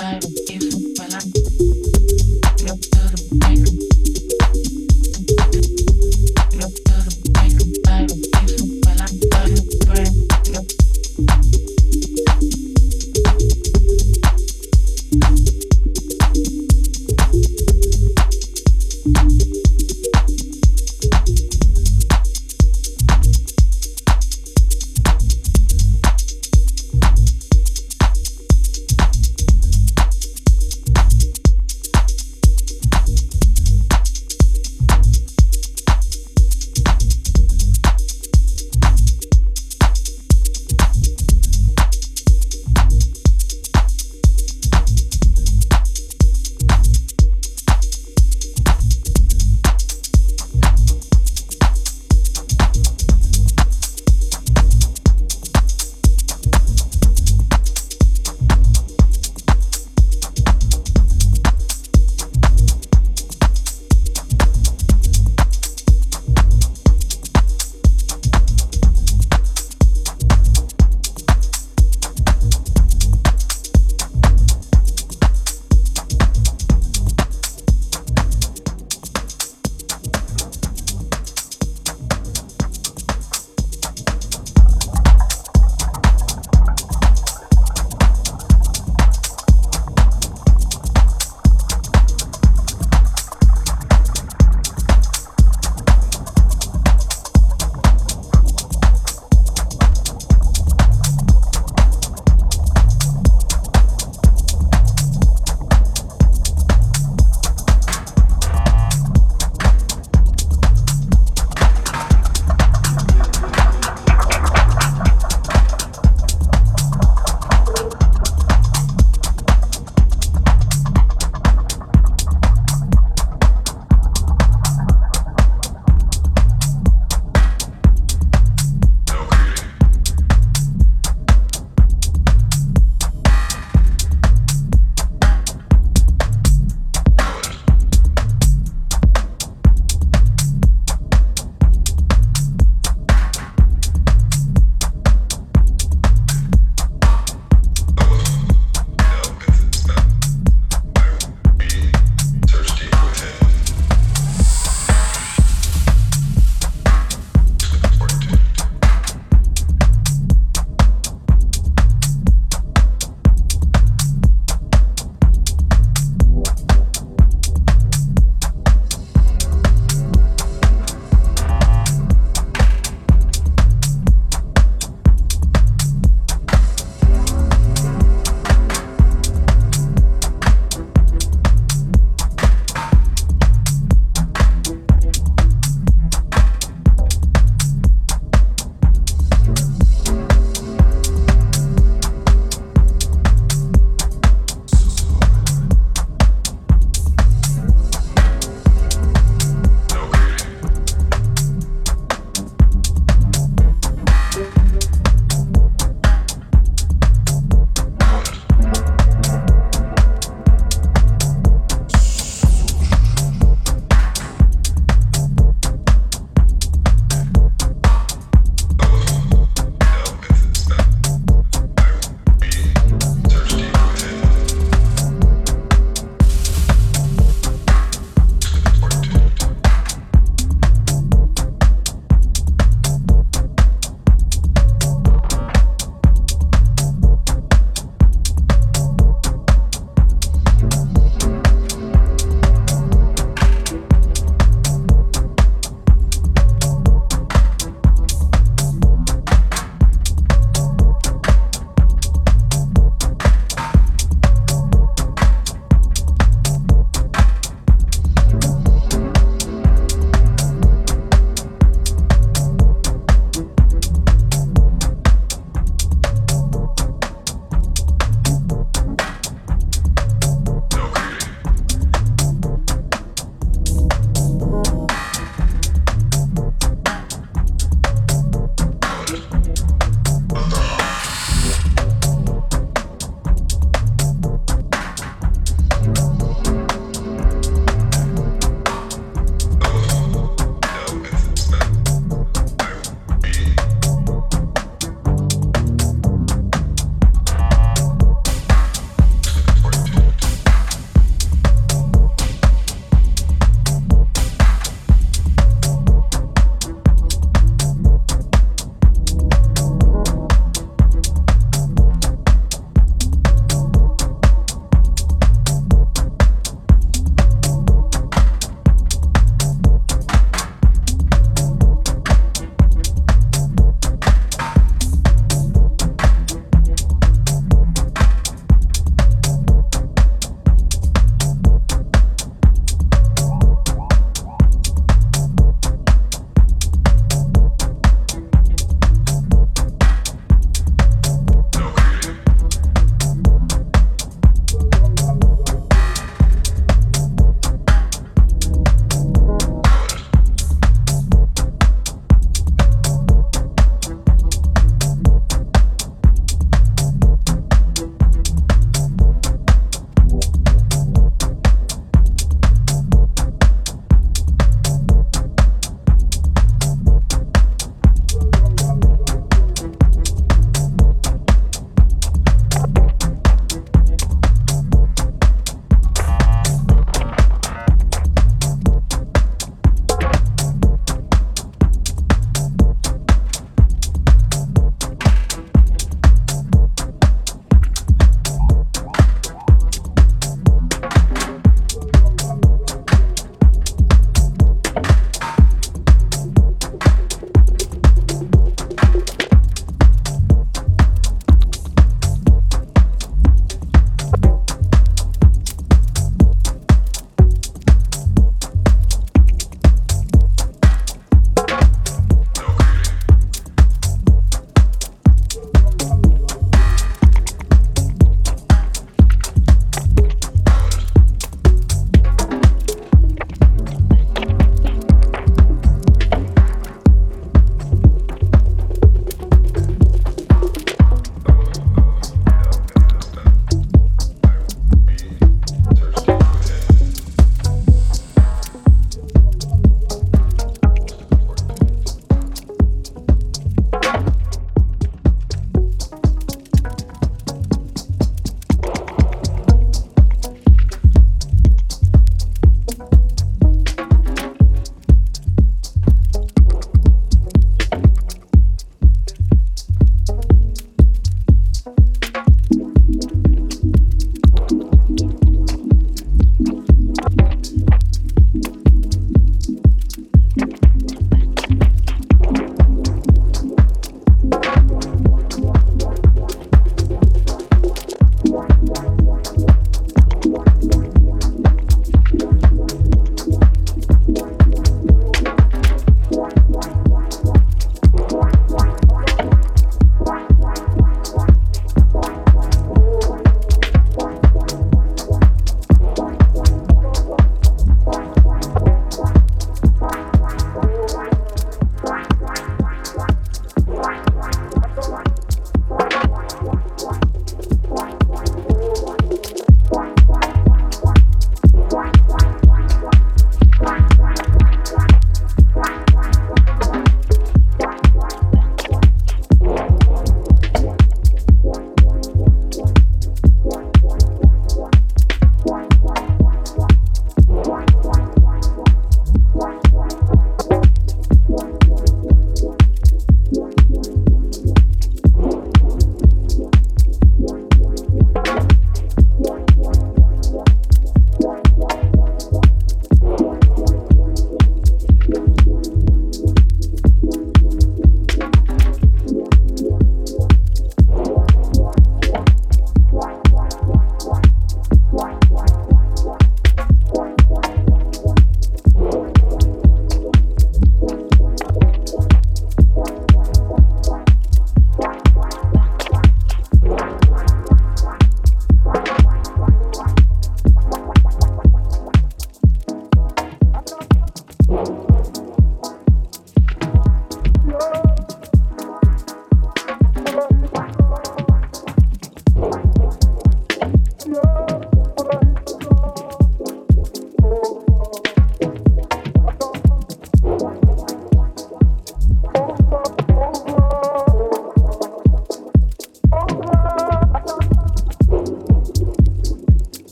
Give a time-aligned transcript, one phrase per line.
[0.00, 0.62] I will give
[0.96, 1.67] when I